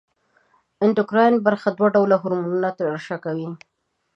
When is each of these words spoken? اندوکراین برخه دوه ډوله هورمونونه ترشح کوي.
اندوکراین 0.83 1.35
برخه 1.45 1.67
دوه 1.77 1.87
ډوله 1.95 2.15
هورمونونه 2.21 2.69
ترشح 2.77 3.17
کوي. 3.25 3.49